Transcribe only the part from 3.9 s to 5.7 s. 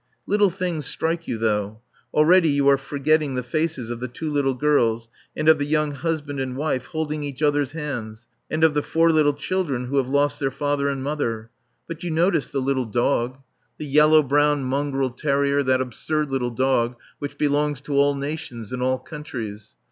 of the two little girls and of the